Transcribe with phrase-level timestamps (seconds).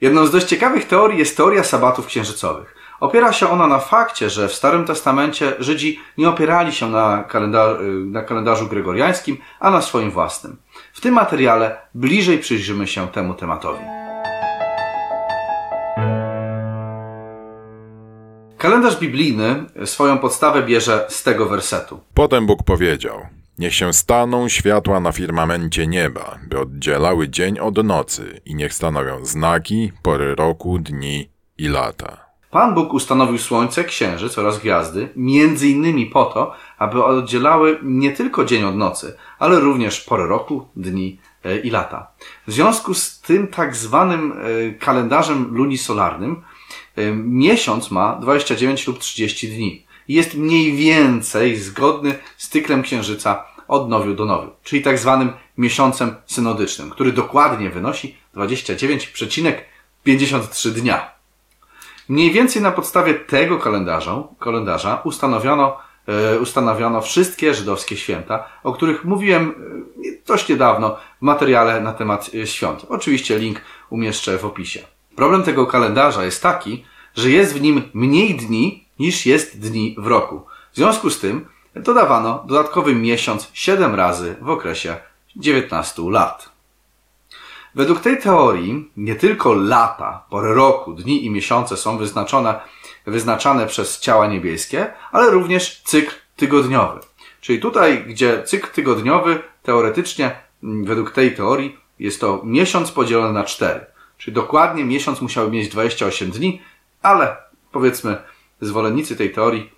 [0.00, 2.74] Jedną z dość ciekawych teorii jest teoria sabatów księżycowych.
[3.00, 7.80] Opiera się ona na fakcie, że w Starym Testamencie Żydzi nie opierali się na, kalendar
[8.06, 10.56] na kalendarzu gregoriańskim, a na swoim własnym.
[10.92, 13.84] W tym materiale bliżej przyjrzymy się temu tematowi.
[18.58, 22.00] Kalendarz biblijny swoją podstawę bierze z tego wersetu.
[22.14, 23.26] Potem Bóg powiedział:
[23.58, 29.24] Niech się staną światła na firmamencie nieba, by oddzielały dzień od nocy, i niech stanowią
[29.24, 31.28] znaki, pory roku, dni
[31.58, 32.26] i lata.
[32.50, 38.44] Pan Bóg ustanowił słońce, księżyc oraz gwiazdy, między innymi po to, aby oddzielały nie tylko
[38.44, 42.10] dzień od nocy, ale również pory roku, dni e, i lata.
[42.46, 46.42] W związku z tym tak zwanym e, kalendarzem lunisolarnym,
[46.96, 53.88] e, miesiąc ma 29 lub 30 dni jest mniej więcej zgodny z cyklem księżyca od
[53.88, 61.16] nowiu do nowiu, czyli tak zwanym miesiącem synodycznym, który dokładnie wynosi 29,53 dnia.
[62.08, 65.76] Mniej więcej na podstawie tego kalendarza, kalendarza ustanowiono,
[66.08, 69.54] e, ustanowiono wszystkie żydowskie święta, o których mówiłem e,
[70.26, 72.86] dość niedawno w materiale na temat e, świąt.
[72.88, 74.80] Oczywiście link umieszczę w opisie.
[75.16, 80.06] Problem tego kalendarza jest taki, że jest w nim mniej dni niż jest dni w
[80.06, 80.46] roku.
[80.72, 84.96] W związku z tym dodawano dodatkowy miesiąc 7 razy w okresie
[85.36, 86.56] 19 lat.
[87.74, 92.60] Według tej teorii nie tylko lata, pory roku, dni i miesiące są wyznaczone,
[93.06, 97.00] wyznaczane przez ciała niebieskie, ale również cykl tygodniowy.
[97.40, 103.44] Czyli tutaj, gdzie cykl tygodniowy teoretycznie, mm, według tej teorii, jest to miesiąc podzielony na
[103.44, 103.86] 4.
[104.18, 106.62] Czyli dokładnie miesiąc musiałby mieć 28 dni,
[107.02, 107.36] ale
[107.72, 108.16] powiedzmy
[108.60, 109.70] zwolennicy tej teorii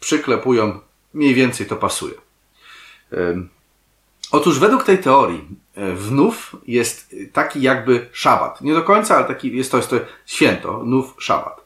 [0.00, 0.80] przyklepują,
[1.14, 2.14] mniej więcej to pasuje.
[4.32, 8.60] Otóż według tej teorii e, wnów jest taki jakby szabat.
[8.60, 11.64] Nie do końca, ale taki jest to, jest to święto, nów szabat.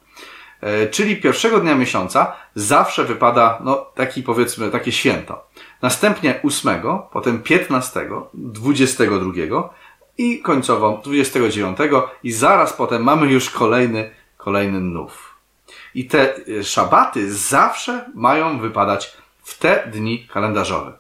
[0.61, 5.47] E, czyli pierwszego dnia miesiąca zawsze wypada, no, taki powiedzmy, takie święto.
[5.83, 9.73] Następnie ósmego, potem piętnastego, dwudziestego drugiego
[10.19, 15.32] i końcowo dwudziestego dziewiątego i zaraz potem mamy już kolejny, kolejny nów.
[15.95, 20.93] I te y, szabaty zawsze mają wypadać w te dni kalendarzowe.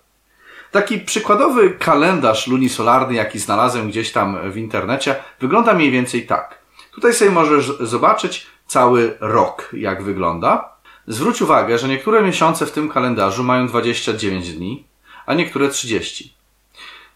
[0.70, 6.58] Taki przykładowy kalendarz lunisolarny, jaki znalazłem gdzieś tam w internecie, wygląda mniej więcej tak.
[6.94, 10.72] Tutaj sobie możesz zobaczyć cały rok, jak wygląda.
[11.06, 14.84] Zwróć uwagę, że niektóre miesiące w tym kalendarzu mają 29 dni,
[15.26, 16.34] a niektóre 30.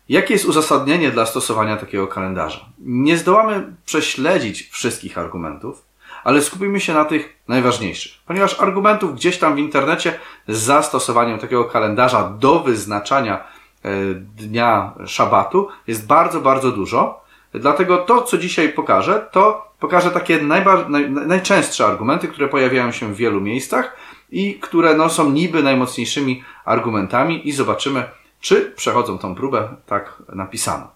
[0.09, 2.61] Jakie jest uzasadnienie dla stosowania takiego kalendarza?
[2.79, 5.86] Nie zdołamy prześledzić wszystkich argumentów,
[6.27, 8.13] ale skupimy się na tych najważniejszych.
[8.27, 15.69] Ponieważ argumentów gdzieś tam w internecie z zastosowaniem takiego kalendarza do wyznaczania e, dnia szabatu
[15.87, 17.25] jest bardzo, bardzo dużo.
[17.55, 20.65] Dlatego to, co dzisiaj pokażę, to pokażę takie naj,
[21.11, 23.97] najczęstsze argumenty, które pojawiają się w wielu miejscach
[24.31, 28.05] i które no, są niby najmocniejszymi argumentami i zobaczymy,
[28.41, 30.91] czy przechodzą tą próbę tak napisano.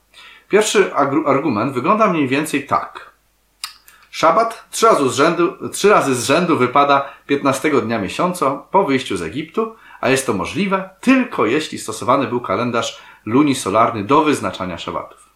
[0.48, 0.94] Pierwszy
[1.26, 3.09] argument wygląda mniej więcej tak.
[4.10, 9.16] Szabat trzy razy, z rzędu, trzy razy z rzędu wypada 15 dnia miesiąca po wyjściu
[9.16, 15.30] z Egiptu, a jest to możliwe tylko jeśli stosowany był kalendarz lunisolarny do wyznaczania szabatów.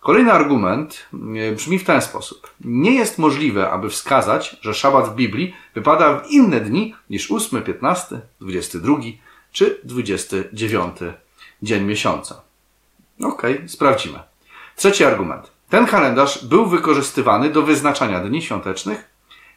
[0.00, 2.50] Kolejny argument e, brzmi w ten sposób.
[2.60, 7.62] Nie jest możliwe, aby wskazać, że szabat w Biblii wypada w inne dni niż 8,
[7.62, 8.96] 15, 22
[9.52, 10.96] czy 29
[11.62, 12.42] dzień miesiąca.
[13.20, 14.18] Okej, okay, sprawdzimy.
[14.76, 15.50] Trzeci argument.
[15.72, 19.10] Ten kalendarz był wykorzystywany do wyznaczania dni świątecznych,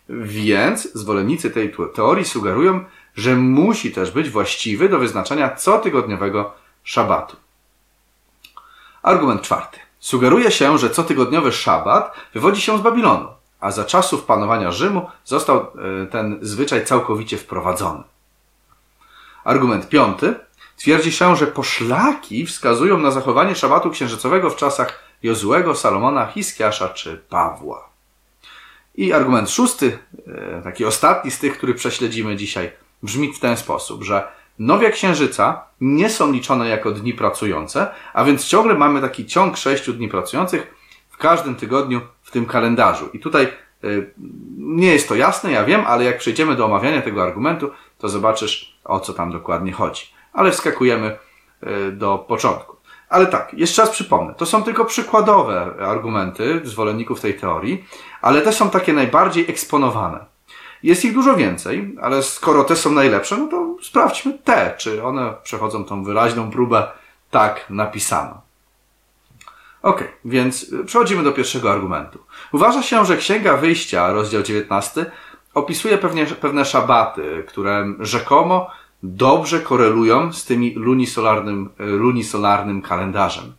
[0.09, 6.53] więc zwolennicy tej teorii sugerują, że musi też być właściwy do wyznaczania cotygodniowego
[6.83, 7.37] szabatu.
[9.03, 9.79] Argument czwarty.
[9.99, 13.27] Sugeruje się, że cotygodniowy szabat wywodzi się z Babilonu,
[13.59, 18.03] a za czasów panowania Rzymu został e, ten zwyczaj całkowicie wprowadzony.
[19.43, 20.35] Argument piąty.
[20.77, 27.17] Twierdzi się, że poszlaki wskazują na zachowanie szabatu księżycowego w czasach Jozłego, Salomona, Hiskiasza czy
[27.29, 27.89] Pawła.
[28.95, 32.71] I argument szósty, e, taki ostatni z tych, który prześledzimy dzisiaj,
[33.03, 34.27] brzmi w ten sposób, że
[34.59, 39.93] nowia księżyca nie są liczone jako dni pracujące, a więc ciągle mamy taki ciąg sześciu
[39.93, 40.75] dni pracujących
[41.09, 43.09] w każdym tygodniu w tym kalendarzu.
[43.13, 43.51] I tutaj e,
[44.57, 48.79] nie jest to jasne, ja wiem, ale jak przejdziemy do omawiania tego argumentu, to zobaczysz,
[48.83, 50.05] o co tam dokładnie chodzi.
[50.33, 51.17] Ale wskakujemy
[51.61, 52.74] e, do początku.
[53.09, 57.85] Ale tak, jeszcze raz przypomnę, to są tylko przykładowe argumenty zwolenników tej teorii,
[58.21, 60.25] ale te są takie najbardziej eksponowane.
[60.83, 65.33] Jest ich dużo więcej, ale skoro te są najlepsze, no to sprawdźmy te, czy one
[65.43, 66.87] przechodzą tą wyraźną próbę
[67.31, 68.41] tak napisano.
[69.81, 72.19] Ok, więc przechodzimy do pierwszego argumentu.
[72.51, 75.05] Uważa się, że Księga Wyjścia, rozdział 19,
[75.53, 78.69] opisuje pewnie, pewne szabaty, które rzekomo
[79.07, 83.53] dobrze korelują z tymi lunisolarnym, lunisolarnym kalendarzem.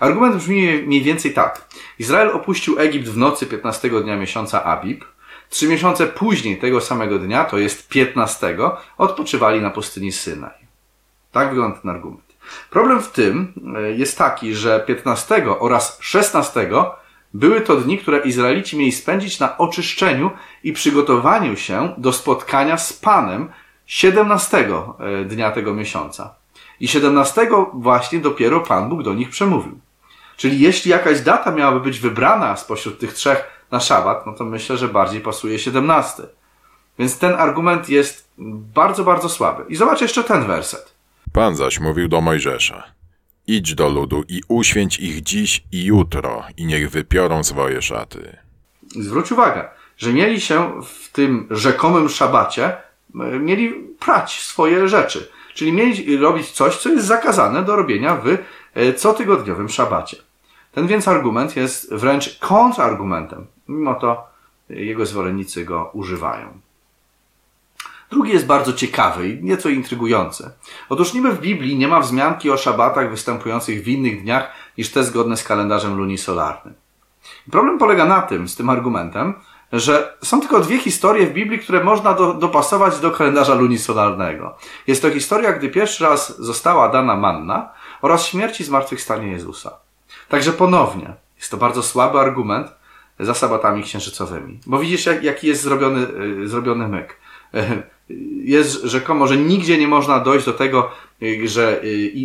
[0.00, 1.68] Argument brzmi mniej więcej tak.
[1.98, 5.04] Izrael opuścił Egipt w nocy 15 dnia miesiąca Abib.
[5.48, 8.56] Trzy miesiące później tego samego dnia, to jest 15,
[8.98, 10.62] odpoczywali na pustyni Synaj.
[11.32, 12.36] Tak wygląda ten argument.
[12.70, 16.68] Problem w tym e, jest taki, że 15 oraz 16
[17.34, 20.30] były to dni, które Izraelici mieli spędzić na oczyszczeniu
[20.64, 23.48] i przygotowaniu się do spotkania z Panem
[23.92, 26.34] 17 e, dnia tego miesiąca.
[26.80, 29.78] I 17 właśnie dopiero Pan Bóg do nich przemówił.
[30.36, 34.76] Czyli jeśli jakaś data miałaby być wybrana spośród tych trzech na szabat, no to myślę,
[34.76, 36.22] że bardziej pasuje 17.
[36.98, 38.28] Więc ten argument jest
[38.74, 39.64] bardzo, bardzo słaby.
[39.68, 40.94] I zobacz jeszcze ten werset.
[41.32, 42.82] Pan zaś mówił do Mojżesza.
[43.46, 48.36] Idź do ludu i uświęć ich dziś i jutro i niech wypiorą swoje szaty.
[49.00, 49.68] Zwróć uwagę,
[49.98, 52.76] że mieli się w tym rzekomym szabacie,
[53.14, 55.28] mieli prać swoje rzeczy.
[55.54, 58.38] Czyli mieli robić coś, co jest zakazane do robienia w
[58.74, 60.16] e, cotygodniowym szabacie.
[60.72, 63.46] Ten więc argument jest wręcz kontrargumentem.
[63.68, 64.26] Mimo to
[64.68, 66.48] jego zwolennicy go używają.
[68.10, 70.50] Drugi jest bardzo ciekawy i nieco intrygujący.
[70.88, 75.04] Otóż niby w Biblii nie ma wzmianki o szabatach występujących w innych dniach niż te
[75.04, 76.74] zgodne z kalendarzem lunisolarnym.
[77.50, 79.34] Problem polega na tym, z tym argumentem,
[79.72, 84.56] że są tylko dwie historie w Biblii, które można do, dopasować do kalendarza lunisolarnego.
[84.86, 87.68] Jest to historia, gdy pierwszy raz została dana manna
[88.02, 89.76] oraz śmierci zmartwychwstanie Jezusa.
[90.28, 92.72] Także ponownie, jest to bardzo słaby argument
[93.20, 94.60] za sabatami księżycowymi.
[94.66, 97.16] Bo widzisz, jak, jaki jest zrobiony, yy, zrobiony myk.
[97.52, 97.82] Yy,
[98.44, 100.90] jest rzekomo, że nigdzie nie można dojść do tego,
[101.20, 101.80] yy, że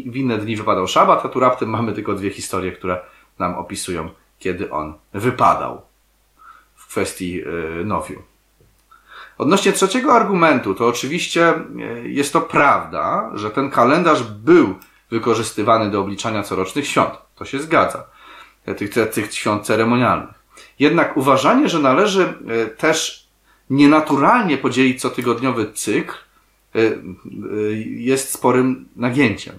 [0.06, 3.00] w inne dni wypadał szabat, a tu raptem mamy tylko dwie historie, które
[3.40, 4.10] nam opisują,
[4.40, 5.82] kiedy on wypadał
[6.88, 7.44] w kwestii
[7.86, 8.22] nowiu.
[9.38, 11.54] Odnośnie trzeciego argumentu, to oczywiście
[12.04, 14.76] jest to prawda, że ten kalendarz był
[15.12, 17.14] wykorzystywany do obliczania corocznych świąt.
[17.36, 18.04] To się zgadza.
[18.78, 20.38] Tych, tych świąt ceremonialnych.
[20.80, 23.28] Jednak uważanie, że należy e, też
[23.70, 26.14] nienaturalnie podzielić cotygodniowy cykl,
[26.76, 26.92] e, e,
[27.84, 29.56] jest sporym nagięciem.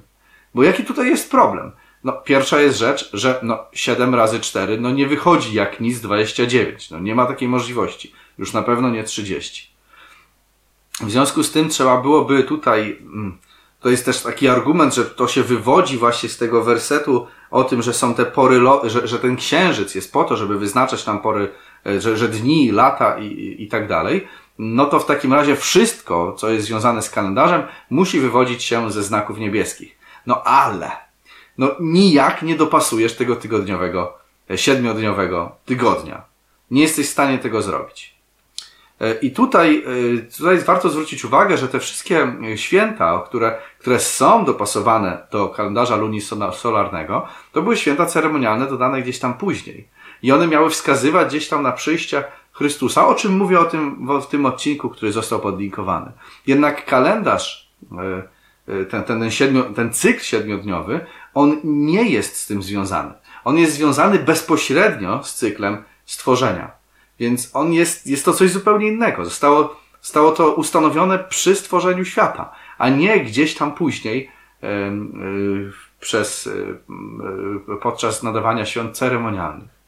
[0.55, 1.73] Bo jaki tutaj jest problem?
[2.05, 6.91] No, pierwsza jest rzecz, że no, 7 razy 4 no, nie wychodzi jak nic 29.
[6.91, 8.13] No, nie ma takiej możliwości.
[8.39, 9.71] Już na pewno nie 30.
[11.01, 13.39] W związku z tym trzeba byłoby tutaj mm,
[13.81, 17.83] to jest też taki argument, że to się wywodzi właśnie z tego wersetu o tym,
[17.83, 21.53] że są te pory, że, że ten księżyc jest po to, żeby wyznaczać nam pory,
[21.87, 24.29] e, że, że dni, lata i, i, i tak dalej.
[24.59, 29.03] No to w takim razie wszystko, co jest związane z kalendarzem, musi wywodzić się ze
[29.03, 29.99] znaków niebieskich.
[30.27, 30.91] No ale,
[31.59, 34.19] no nijak nie dopasujesz tego tygodniowego,
[34.51, 36.23] e, siedmiodniowego tygodnia.
[36.71, 38.19] Nie jesteś w stanie tego zrobić.
[39.01, 39.85] E, I tutaj,
[40.19, 45.97] e, tutaj warto zwrócić uwagę, że te wszystkie święta, które, które są dopasowane do kalendarza
[45.97, 49.89] lunisolarnego, to były święta ceremonialne dodane gdzieś tam później.
[50.23, 54.27] I one miały wskazywać gdzieś tam na przyjście Chrystusa, o czym mówię o tym, w
[54.27, 56.13] tym odcinku, który został podlinkowany.
[56.47, 57.71] Jednak kalendarz,
[58.91, 63.15] ten, ten, siedmiu, ten cykl siedmiodniowy, on nie jest z tym związany.
[63.45, 66.71] On jest związany bezpośrednio z cyklem stworzenia.
[67.19, 69.25] Więc on jest, jest to coś zupełnie innego.
[69.25, 74.31] Zostało, zostało to ustanowione przy stworzeniu świata, a nie gdzieś tam później
[74.63, 76.49] yy, yy, przez,
[77.69, 79.79] yy, podczas nadawania świąt ceremonialnych.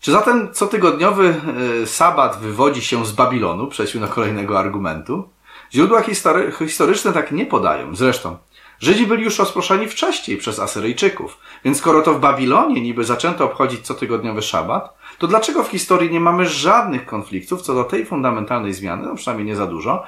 [0.00, 1.40] Czy zatem cotygodniowy
[1.86, 3.66] sabat wywodzi się z Babilonu?
[3.66, 5.28] Przejściu na kolejnego argumentu.
[5.72, 7.96] Źródła history historyczne tak nie podają.
[7.96, 8.36] Zresztą,
[8.82, 13.80] Żydzi byli już rozproszeni wcześniej przez Asyryjczyków, więc skoro to w Babilonie niby zaczęto obchodzić
[13.80, 19.06] cotygodniowy szabat, to dlaczego w historii nie mamy żadnych konfliktów co do tej fundamentalnej zmiany,
[19.06, 20.04] no przynajmniej nie za dużo,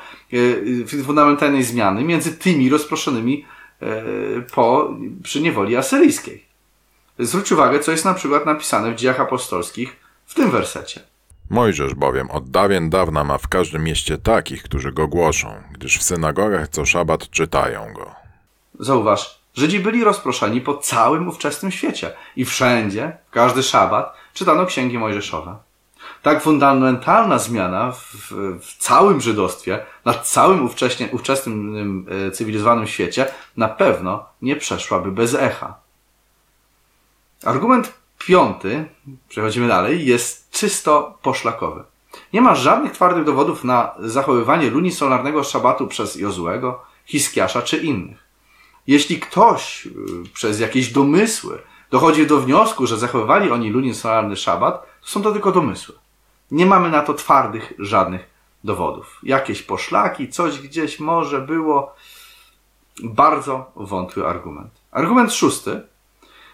[1.01, 3.45] e, fundamentalnej zmiany między tymi rozproszonymi
[3.83, 3.87] e,
[4.55, 6.45] po, przy niewoli asyryjskiej?
[7.19, 11.01] Zwróć uwagę, co jest na przykład napisane w dziejach apostolskich w tym wersecie.
[11.51, 16.03] Mojżesz bowiem od dawien dawna ma w każdym mieście takich, którzy go głoszą, gdyż w
[16.03, 18.24] synagogach co szabat czytają go.
[18.79, 24.99] Zauważ, Żydzi byli rozproszeni po całym ówczesnym świecie i wszędzie, w każdy szabat, czytano księgi
[24.99, 25.57] mojżeszowe.
[26.23, 33.27] Tak fundamentalna zmiana w, w całym żydostwie, na całym ówcześnie, ówczesnym e, cywilizowanym świecie,
[33.57, 35.75] na pewno nie przeszłaby bez echa.
[37.45, 38.85] Argument piąty,
[39.29, 41.85] przechodzimy dalej, jest czysto poszlakowy.
[42.33, 48.24] Nie ma żadnych twardych dowodów na zachowywanie lunisolarnego szabatu przez Jozuego, Hiskiasza czy innych.
[48.87, 49.91] Jeśli ktoś y,
[50.35, 51.59] przez jakieś domysły
[51.91, 55.95] dochodzi do wniosku, że zachowywali oni lunisolarny szabat, to są to tylko domysły.
[56.51, 58.31] Nie mamy na to twardych żadnych
[58.65, 59.21] dowodów.
[59.23, 61.95] Jakieś poszlaki, coś gdzieś może było.
[63.03, 64.71] Bardzo wątły argument.
[64.91, 65.83] Argument szósty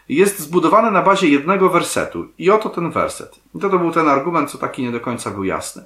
[0.08, 2.28] jest zbudowany na bazie jednego wersetu.
[2.38, 3.40] I oto ten werset.
[3.54, 5.84] I to, to był ten argument, co taki nie do końca był jasny.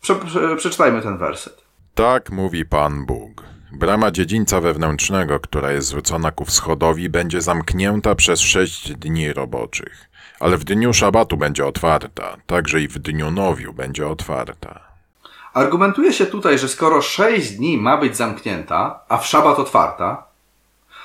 [0.00, 1.64] Prze, prze, przeczytajmy ten werset.
[1.94, 3.47] Tak mówi Pan Bóg.
[3.72, 10.08] Brama dziedzińca wewnętrznego, która jest zwrócona ku wschodowi, będzie zamknięta przez sześć dni roboczych,
[10.40, 14.80] ale w dniu szabatu będzie otwarta, także i w dniu nowiu będzie otwarta.
[15.54, 20.24] Argumentuje się tutaj, że skoro sześć dni ma być zamknięta, a w szabat otwarta,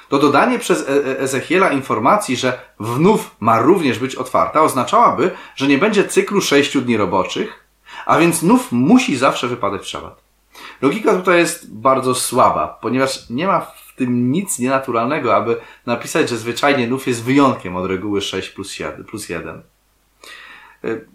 [0.10, 5.68] to dodanie przez e- e- Ezechiela informacji, że wnów ma również być otwarta, oznaczałaby, że
[5.68, 7.66] nie będzie cyklu sześciu dni roboczych,
[8.06, 10.23] a więc nów musi zawsze wypadać w szabat.
[10.84, 16.38] Logika tutaj jest bardzo słaba, ponieważ nie ma w tym nic nienaturalnego, aby napisać, że
[16.38, 19.04] zwyczajnie nów jest wyjątkiem od reguły 6 plus 1.
[19.04, 19.62] Plus 1.
[20.86, 21.08] Y,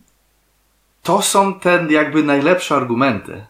[1.03, 3.47] to są te jakby najlepsze argumenty.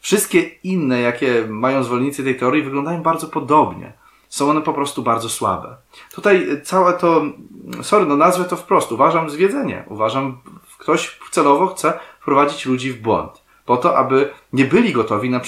[0.00, 3.92] Wszystkie inne, jakie mają zwolennicy tej teorii, wyglądają bardzo podobnie.
[4.28, 5.76] Są one po prostu bardzo słabe.
[6.14, 7.22] Tutaj całe to,
[7.82, 9.84] sorry, no nazwę to wprost, uważam zwiedzenie.
[9.88, 10.40] Uważam,
[10.78, 15.40] ktoś celowo chce wprowadzić ludzi w błąd po to, aby nie byli gotowi na,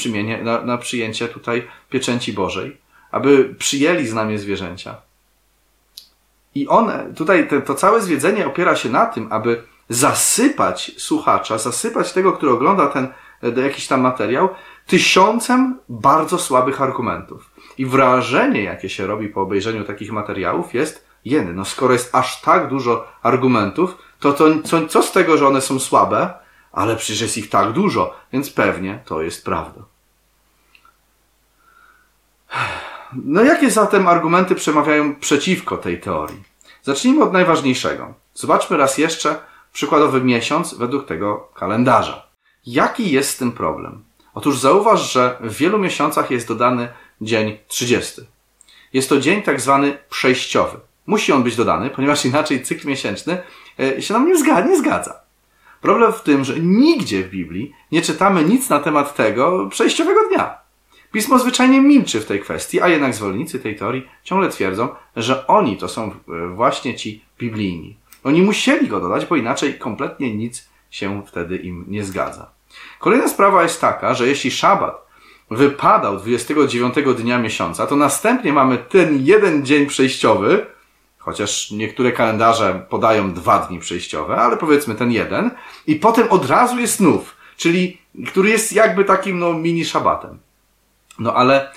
[0.43, 2.77] na, na przyjęcie tutaj pieczęci Bożej,
[3.11, 4.97] aby przyjęli znamie zwierzęcia.
[6.55, 12.13] I one, tutaj te, to całe zwiedzenie opiera się na tym, aby zasypać słuchacza, zasypać
[12.13, 13.09] tego, który ogląda ten
[13.57, 14.49] jakiś tam materiał,
[14.87, 17.51] tysiącem bardzo słabych argumentów.
[17.79, 21.53] I wrażenie, jakie się robi po obejrzeniu takich materiałów, jest jeny.
[21.53, 25.61] No skoro jest aż tak dużo argumentów, to, to co, co z tego, że one
[25.61, 26.40] są słabe,
[26.73, 29.81] ale przecież jest ich tak dużo, więc pewnie to jest prawda.
[33.13, 36.43] No jakie zatem argumenty przemawiają przeciwko tej teorii?
[36.83, 38.15] Zacznijmy od najważniejszego.
[38.35, 39.39] Zobaczmy raz jeszcze
[39.73, 42.27] przykładowy miesiąc według tego kalendarza.
[42.67, 44.05] Jaki jest z tym problem?
[44.35, 46.89] Otóż zauważ, że w wielu miesiącach jest dodany
[47.21, 48.23] dzień 30.
[48.93, 50.79] Jest to dzień tak zwany przejściowy.
[51.07, 53.43] Musi on być dodany, ponieważ inaczej cykl miesięczny
[53.81, 54.69] e, się nam nie zgadza.
[54.69, 55.20] Nie zgadza.
[55.81, 60.59] Problem w tym, że nigdzie w Biblii nie czytamy nic na temat tego przejściowego dnia.
[61.13, 65.77] Pismo zwyczajnie milczy w tej kwestii, a jednak zwolennicy tej teorii ciągle twierdzą, że oni
[65.77, 67.97] to są e, właśnie ci biblijni.
[68.25, 72.51] Oni musieli go dodać, bo inaczej kompletnie nic się wtedy im nie zgadza.
[72.99, 75.11] Kolejna sprawa jest taka, że jeśli szabat
[75.51, 80.67] wypadał 29 dnia miesiąca, to następnie mamy ten jeden dzień przejściowy,
[81.21, 85.51] Chociaż niektóre kalendarze podają dwa dni przejściowe, ale powiedzmy ten jeden.
[85.87, 90.39] I potem od razu jest nów, czyli który jest jakby takim no, mini szabatem.
[91.19, 91.73] No ale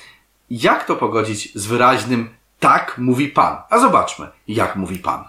[0.50, 3.58] jak to pogodzić z wyraźnym tak mówi Pan?
[3.70, 5.24] A zobaczmy, jak mówi Pan.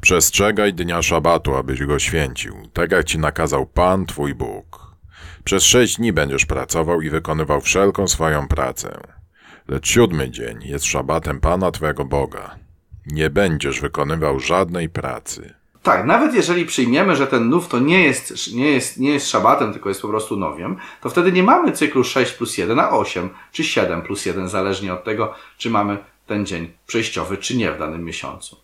[0.00, 4.96] Przestrzegaj dnia szabatu, abyś go święcił, tak jak ci nakazał Pan, twój Bóg.
[5.44, 9.00] Przez sześć dni będziesz pracował i wykonywał wszelką swoją pracę.
[9.68, 12.65] Lecz siódmy dzień jest szabatem Pana twego Boga
[13.06, 15.54] nie będziesz wykonywał żadnej pracy.
[15.82, 19.72] Tak, nawet jeżeli przyjmiemy, że ten nów to nie jest, nie jest, nie jest szabatem,
[19.72, 23.30] tylko jest po prostu nowiem, to wtedy nie mamy cyklu 6 plus 1, a 8
[23.52, 27.78] czy 7 plus 1, zależnie od tego, czy mamy ten dzień przejściowy, czy nie w
[27.78, 28.56] danym miesiącu.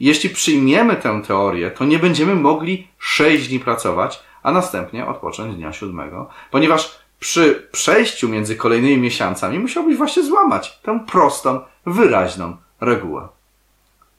[0.00, 5.72] Jeśli przyjmiemy tę teorię, to nie będziemy mogli 6 dni pracować, a następnie odpocząć dnia
[5.72, 13.28] siódmego, ponieważ przy przejściu między kolejnymi miesiącami musiałbyś właśnie złamać tę prostą, wyraźną regułę.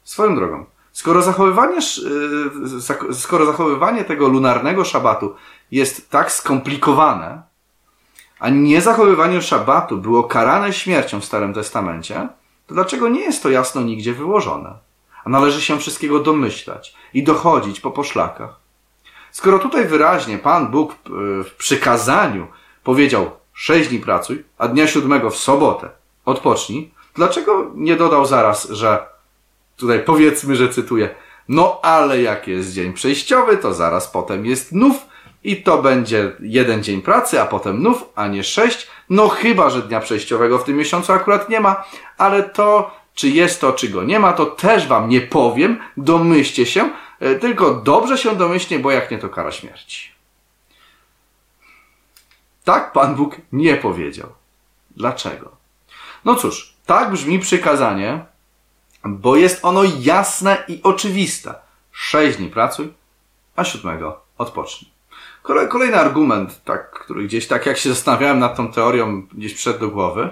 [0.05, 1.77] Swoją drogą, skoro zachowywanie,
[3.09, 5.35] y, skoro zachowywanie tego lunarnego szabatu
[5.71, 7.41] jest tak skomplikowane,
[8.39, 12.27] a nie zachowywanie szabatu było karane śmiercią w Starym Testamencie,
[12.67, 14.73] to dlaczego nie jest to jasno nigdzie wyłożone?
[15.23, 18.59] A należy się wszystkiego domyślać i dochodzić po poszlakach.
[19.31, 20.95] Skoro tutaj wyraźnie Pan Bóg y,
[21.43, 22.47] w przykazaniu
[22.83, 25.89] powiedział sześć dni pracuj, a dnia siódmego w sobotę
[26.25, 29.14] odpocznij, dlaczego nie dodał zaraz, że
[29.77, 31.09] tutaj powiedzmy, że cytuję,
[31.49, 34.95] no ale jak jest dzień przejściowy, to zaraz potem jest nów
[35.43, 38.87] i to będzie jeden dzień pracy, a potem nów, a nie sześć.
[39.09, 41.83] No chyba, że dnia przejściowego w tym miesiącu akurat nie ma,
[42.17, 46.65] ale to, czy jest to, czy go nie ma, to też wam nie powiem, domyślcie
[46.65, 46.89] się,
[47.19, 50.09] e, tylko dobrze się domyślnie, bo jak nie, to kara śmierci.
[52.63, 54.29] Tak Pan Bóg nie powiedział.
[54.91, 55.51] Dlaczego?
[56.25, 58.25] No cóż, tak brzmi przykazanie,
[59.05, 61.55] bo jest ono jasne i oczywiste.
[61.91, 62.93] Sześć dni pracuj,
[63.55, 64.91] a siódmego odpocznij.
[65.69, 69.89] Kolejny argument, tak, który gdzieś tak jak się zastanawiałem nad tą teorią, gdzieś przed do
[69.89, 70.29] głowy,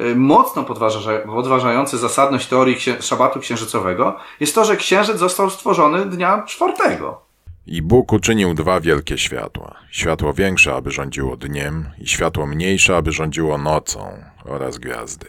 [0.00, 6.06] y, mocno podważa, podważające zasadność teorii księ szabatu księżycowego jest to, że księżyc został stworzony
[6.06, 7.22] dnia czwartego.
[7.66, 9.74] I Bóg uczynił dwa wielkie światła.
[9.90, 15.26] Światło większe, aby rządziło dniem, i światło mniejsze, aby rządziło nocą oraz gwiazdy.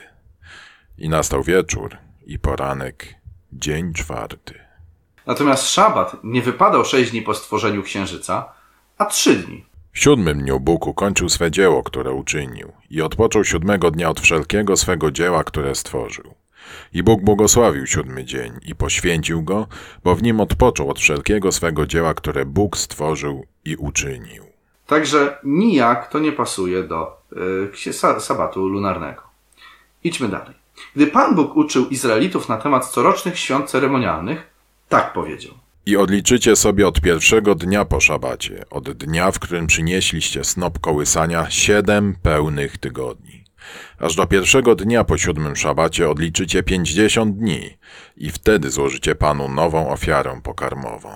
[0.97, 1.97] I nastał wieczór
[2.31, 3.15] i poranek,
[3.53, 4.59] dzień czwarty.
[5.25, 8.53] Natomiast szabat nie wypadał sześć dni po stworzeniu księżyca,
[8.97, 9.65] a trzy dni.
[9.91, 14.77] W siódmym dniu Bóg ukończył swe dzieło, które uczynił, i odpoczął siódmego dnia od wszelkiego
[14.77, 16.33] swego dzieła, które stworzył.
[16.93, 19.67] I Bóg błogosławił siódmy dzień i poświęcił go,
[20.03, 24.43] bo w nim odpoczął od wszelkiego swego dzieła, które Bóg stworzył i uczynił.
[24.87, 27.21] Także nijak to nie pasuje do
[27.87, 29.21] y, sabatu lunarnego.
[30.03, 30.60] Idźmy dalej.
[30.95, 34.47] Gdy Pan Bóg uczył Izraelitów na temat corocznych świąt ceremonialnych,
[34.89, 35.53] tak powiedział.
[35.85, 41.49] I odliczycie sobie od pierwszego dnia po szabacie, od dnia, w którym przynieśliście snop kołysania,
[41.49, 43.43] siedem pełnych tygodni.
[43.99, 47.77] Aż do pierwszego dnia po siódmym szabacie odliczycie pięćdziesiąt dni
[48.17, 51.09] i wtedy złożycie Panu nową ofiarę pokarmową.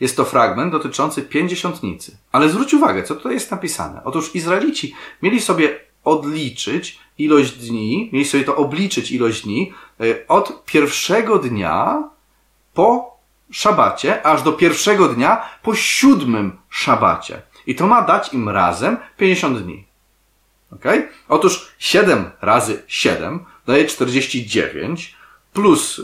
[0.00, 2.16] Jest to fragment dotyczący pięćdziesiątnicy.
[2.32, 4.04] Ale zwróć uwagę, co tutaj jest napisane.
[4.04, 10.64] Otóż Izraelici mieli sobie odliczyć ilość dni, mieli sobie to obliczyć ilość dni e, od
[10.64, 12.02] pierwszego dnia
[12.74, 13.16] po
[13.50, 17.42] szabacie, aż do pierwszego dnia po siódmym szabacie.
[17.66, 19.84] I to ma dać im razem 50 dni.
[20.72, 20.84] Ok?
[21.28, 25.16] Otóż 7 razy 7 daje 49,
[25.52, 26.02] plus y,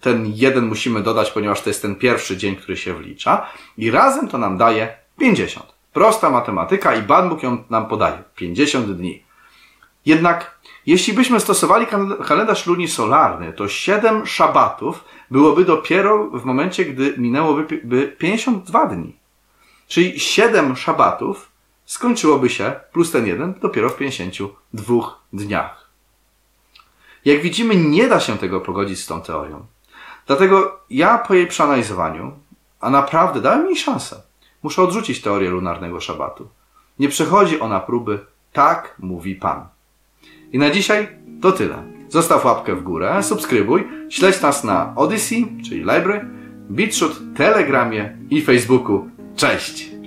[0.00, 3.46] ten jeden musimy dodać, ponieważ to jest ten pierwszy dzień, który się wlicza.
[3.78, 5.66] I razem to nam daje 50.
[5.92, 8.22] Prosta matematyka i Ban Bóg ją nam podaje.
[8.36, 9.27] 50 dni.
[10.08, 11.86] Jednak jeśli byśmy stosowali
[12.26, 17.82] kalendarz lunisolarny, to 7 szabatów byłoby dopiero w momencie, gdy minęłoby
[18.18, 19.16] 52 dni.
[19.88, 21.48] Czyli 7 szabatów
[21.84, 25.90] skończyłoby się, plus ten jeden, dopiero w 52 dniach.
[27.24, 29.66] Jak widzimy, nie da się tego pogodzić z tą teorią.
[30.26, 32.38] Dlatego ja po jej przeanalizowaniu,
[32.80, 34.22] a naprawdę dałem mi szansę,
[34.62, 36.48] muszę odrzucić teorię lunarnego szabatu.
[36.98, 39.77] Nie przechodzi ona próby, tak mówi Pan.
[40.52, 41.08] I na dzisiaj
[41.40, 41.82] to tyle.
[42.08, 46.24] Zostaw łapkę w górę, subskrybuj, śledź nas na Odyssey, czyli Library,
[46.70, 49.10] BitShoot, Telegramie i Facebooku.
[49.36, 49.97] Cześć!